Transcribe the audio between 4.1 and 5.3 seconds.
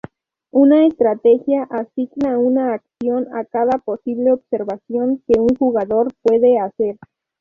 observación